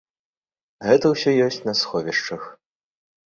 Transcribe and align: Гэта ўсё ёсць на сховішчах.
Гэта 0.87 1.11
ўсё 1.11 1.29
ёсць 1.47 1.61
на 1.67 1.73
сховішчах. 1.81 2.41